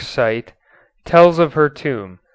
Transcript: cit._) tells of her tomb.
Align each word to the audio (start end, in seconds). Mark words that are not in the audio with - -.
cit._) 0.03 0.51
tells 1.05 1.37
of 1.37 1.53
her 1.53 1.69
tomb. 1.69 2.17